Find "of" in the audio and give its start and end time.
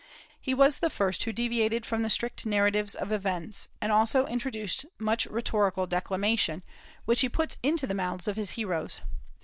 2.95-3.11, 8.27-8.35